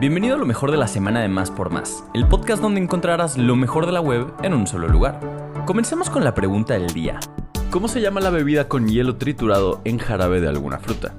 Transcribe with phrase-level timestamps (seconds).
[0.00, 3.36] Bienvenido a lo mejor de la semana de Más por Más, el podcast donde encontrarás
[3.36, 5.20] lo mejor de la web en un solo lugar.
[5.66, 7.20] Comencemos con la pregunta del día.
[7.70, 11.14] ¿Cómo se llama la bebida con hielo triturado en jarabe de alguna fruta?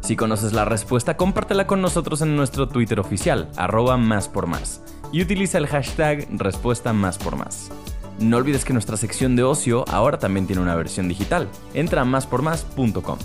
[0.00, 4.82] Si conoces la respuesta, compártela con nosotros en nuestro Twitter oficial, arroba más por más,
[5.12, 7.70] y utiliza el hashtag respuesta más por más.
[8.18, 11.48] No olvides que nuestra sección de ocio ahora también tiene una versión digital.
[11.74, 13.18] Entra a máspormás.com.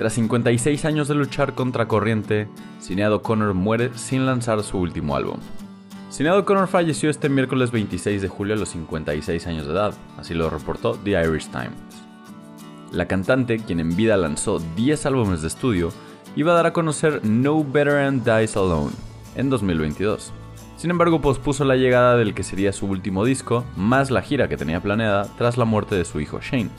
[0.00, 5.36] Tras 56 años de luchar contra corriente, Sinead O'Connor muere sin lanzar su último álbum.
[6.08, 10.32] Sinead O'Connor falleció este miércoles 26 de julio a los 56 años de edad, así
[10.32, 11.76] lo reportó The Irish Times.
[12.92, 15.92] La cantante, quien en vida lanzó 10 álbumes de estudio,
[16.34, 18.92] iba a dar a conocer No Veteran Dies Alone
[19.34, 20.32] en 2022.
[20.78, 24.56] Sin embargo, pospuso la llegada del que sería su último disco, más la gira que
[24.56, 26.70] tenía planeada tras la muerte de su hijo Shane.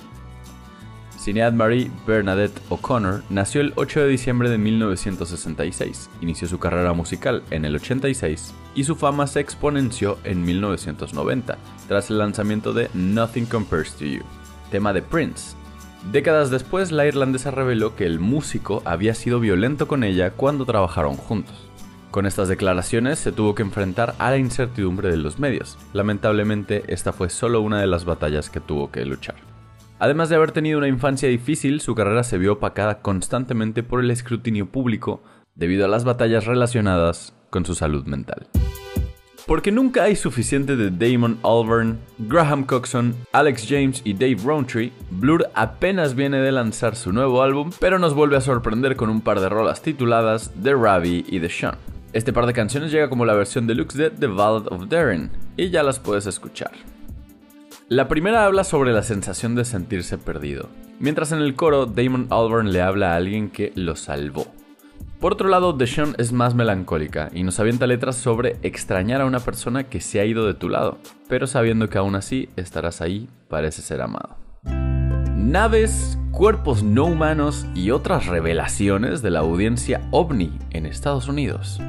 [1.21, 7.43] Sinead Marie Bernadette O'Connor nació el 8 de diciembre de 1966, inició su carrera musical
[7.51, 13.45] en el 86 y su fama se exponenció en 1990 tras el lanzamiento de Nothing
[13.45, 14.23] Compares to You,
[14.71, 15.55] tema de Prince.
[16.11, 21.17] Décadas después, la irlandesa reveló que el músico había sido violento con ella cuando trabajaron
[21.17, 21.69] juntos.
[22.09, 25.77] Con estas declaraciones se tuvo que enfrentar a la incertidumbre de los medios.
[25.93, 29.50] Lamentablemente, esta fue solo una de las batallas que tuvo que luchar.
[30.01, 34.09] Además de haber tenido una infancia difícil, su carrera se vio opacada constantemente por el
[34.09, 35.21] escrutinio público
[35.53, 38.47] debido a las batallas relacionadas con su salud mental.
[39.45, 45.47] Porque nunca hay suficiente de Damon Albarn, Graham Coxon, Alex James y Dave Rowntree, Blur
[45.53, 49.39] apenas viene de lanzar su nuevo álbum, pero nos vuelve a sorprender con un par
[49.39, 51.75] de rolas tituladas The Ravi y The Sean.
[52.11, 55.69] Este par de canciones llega como la versión deluxe de The Ballad of Darren, y
[55.69, 56.71] ya las puedes escuchar.
[57.91, 60.69] La primera habla sobre la sensación de sentirse perdido,
[61.01, 64.47] mientras en el coro Damon Albarn le habla a alguien que lo salvó.
[65.19, 69.41] Por otro lado, Deshaun es más melancólica y nos avienta letras sobre extrañar a una
[69.41, 73.27] persona que se ha ido de tu lado, pero sabiendo que aún así estarás ahí,
[73.49, 74.37] parece ser amado.
[75.35, 81.81] Naves, cuerpos no humanos y otras revelaciones de la audiencia ovni en Estados Unidos.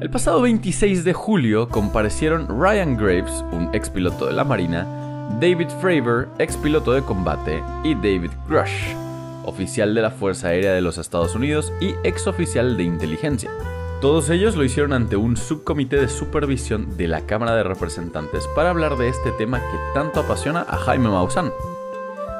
[0.00, 4.97] El pasado 26 de julio comparecieron Ryan Graves, un ex piloto de la Marina,
[5.40, 8.92] David Fravor, ex piloto de combate, y David Grush,
[9.44, 13.48] oficial de la Fuerza Aérea de los Estados Unidos y ex oficial de inteligencia.
[14.00, 18.70] Todos ellos lo hicieron ante un subcomité de supervisión de la Cámara de Representantes para
[18.70, 21.52] hablar de este tema que tanto apasiona a Jaime Maussan.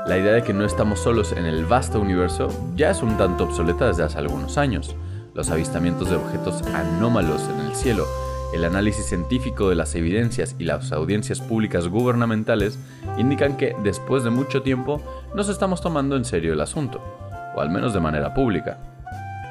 [0.06, 3.44] La idea de que no estamos solos en el vasto universo ya es un tanto
[3.44, 4.97] obsoleta desde hace algunos años.
[5.34, 8.06] Los avistamientos de objetos anómalos en el cielo
[8.53, 12.78] el análisis científico de las evidencias y las audiencias públicas gubernamentales
[13.19, 15.03] indican que, después de mucho tiempo,
[15.34, 17.03] nos estamos tomando en serio el asunto,
[17.54, 18.78] o al menos de manera pública.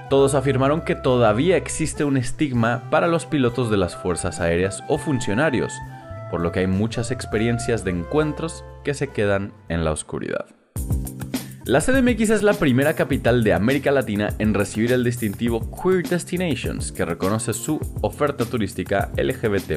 [0.10, 4.98] Todos afirmaron que todavía existe un estigma para los pilotos de las fuerzas aéreas o
[4.98, 5.74] funcionarios,
[6.32, 10.46] por lo que hay muchas experiencias de encuentros que se quedan en la oscuridad.
[11.68, 16.94] La CDMX es la primera capital de América Latina en recibir el distintivo Queer Destinations,
[16.94, 19.74] que reconoce su oferta turística LGBT.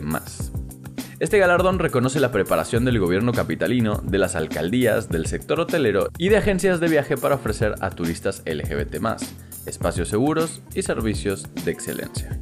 [1.19, 6.29] Este galardón reconoce la preparación del gobierno capitalino, de las alcaldías, del sector hotelero y
[6.29, 9.03] de agencias de viaje para ofrecer a turistas LGBT,
[9.67, 12.39] espacios seguros y servicios de excelencia.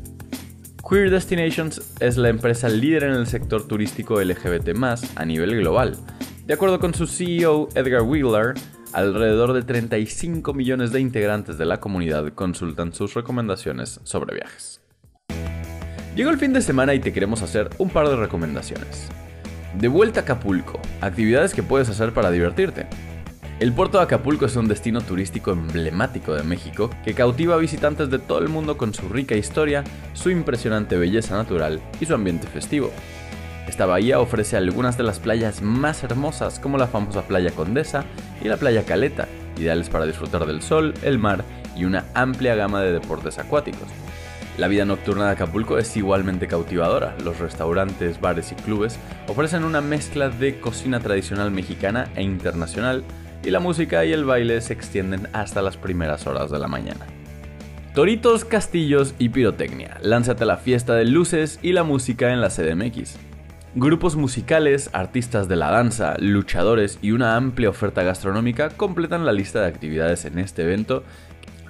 [0.86, 4.76] Queer Destinations es la empresa líder en el sector turístico LGBT
[5.16, 5.96] a nivel global.
[6.44, 8.54] De acuerdo con su CEO Edgar Wheeler,
[8.98, 14.80] Alrededor de 35 millones de integrantes de la comunidad consultan sus recomendaciones sobre viajes.
[16.16, 19.08] Llegó el fin de semana y te queremos hacer un par de recomendaciones.
[19.78, 22.88] De vuelta a Acapulco, actividades que puedes hacer para divertirte.
[23.60, 28.10] El puerto de Acapulco es un destino turístico emblemático de México que cautiva a visitantes
[28.10, 29.84] de todo el mundo con su rica historia,
[30.14, 32.90] su impresionante belleza natural y su ambiente festivo.
[33.68, 38.04] Esta bahía ofrece algunas de las playas más hermosas como la famosa playa Condesa
[38.42, 39.28] y la playa Caleta,
[39.58, 41.44] ideales para disfrutar del sol, el mar
[41.76, 43.86] y una amplia gama de deportes acuáticos.
[44.56, 47.14] La vida nocturna de Acapulco es igualmente cautivadora.
[47.22, 48.98] Los restaurantes, bares y clubes
[49.28, 53.04] ofrecen una mezcla de cocina tradicional mexicana e internacional
[53.44, 57.06] y la música y el baile se extienden hasta las primeras horas de la mañana.
[57.94, 59.98] Toritos, castillos y pirotecnia.
[60.00, 63.27] Lánzate a la fiesta de luces y la música en la CDMX.
[63.74, 69.60] Grupos musicales, artistas de la danza, luchadores y una amplia oferta gastronómica completan la lista
[69.60, 71.04] de actividades en este evento.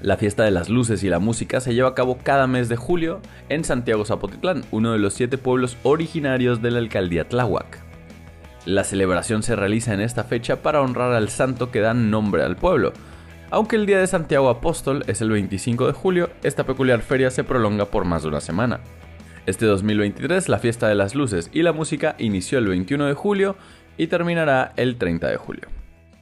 [0.01, 2.77] La fiesta de las luces y la música se lleva a cabo cada mes de
[2.77, 7.81] julio en Santiago Zapotitlán, uno de los siete pueblos originarios de la alcaldía Tláhuac.
[8.65, 12.55] La celebración se realiza en esta fecha para honrar al santo que da nombre al
[12.55, 12.93] pueblo.
[13.51, 17.43] Aunque el día de Santiago Apóstol es el 25 de julio, esta peculiar feria se
[17.43, 18.79] prolonga por más de una semana.
[19.49, 23.57] Este 2023 la fiesta de las luces y la música inició el 21 de julio
[23.97, 25.69] y terminará el 30 de julio.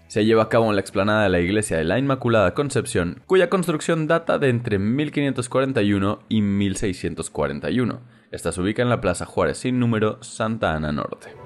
[0.07, 3.51] Se lleva a cabo en la explanada de la iglesia de la Inmaculada Concepción, cuya
[3.51, 8.01] construcción data de entre 1541 y 1641.
[8.31, 11.46] Esta se ubica en la Plaza Juárez sin número Santa Ana Norte.